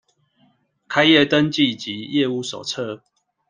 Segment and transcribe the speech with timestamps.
[0.87, 3.03] 開業登記及業務手冊